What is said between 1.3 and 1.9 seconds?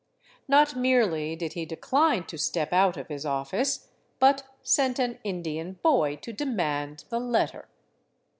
did he de